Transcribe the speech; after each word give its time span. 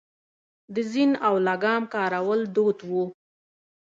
د 0.73 0.75
زین 0.91 1.11
او 1.27 1.33
لګام 1.47 1.83
کارول 1.93 2.41
دود 2.55 2.79
و 2.89 2.91